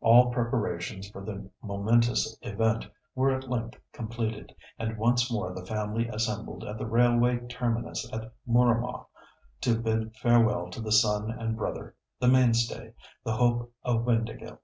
All 0.00 0.30
preparations 0.32 1.10
for 1.10 1.22
the 1.22 1.50
momentous 1.60 2.38
event 2.40 2.86
were 3.14 3.30
at 3.34 3.50
length 3.50 3.78
completed, 3.92 4.54
and 4.78 4.96
once 4.96 5.30
more 5.30 5.52
the 5.52 5.66
family 5.66 6.08
assembled 6.08 6.64
at 6.64 6.78
the 6.78 6.86
railway 6.86 7.46
terminus 7.48 8.08
at 8.10 8.32
Mooramah 8.48 9.04
to 9.60 9.78
bid 9.78 10.16
farewell 10.16 10.70
to 10.70 10.80
the 10.80 10.90
son 10.90 11.30
and 11.30 11.54
brother—the 11.54 12.28
mainstay, 12.28 12.94
the 13.24 13.36
hope 13.36 13.74
of 13.82 14.06
Windāhgil. 14.06 14.56